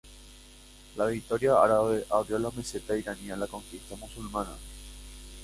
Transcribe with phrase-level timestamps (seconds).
[0.95, 4.55] La victoria árabe abrió la meseta iraní a la conquista musulmana.